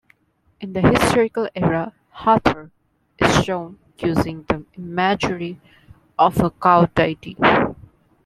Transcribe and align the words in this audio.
In 0.59 0.73
the 0.73 0.81
historical 0.81 1.47
era 1.53 1.93
Hathor 2.09 2.71
is 3.19 3.43
shown 3.43 3.77
using 3.99 4.45
the 4.49 4.65
imagery 4.75 5.61
of 6.17 6.39
a 6.39 6.49
cow 6.49 6.85
deity. 6.87 7.37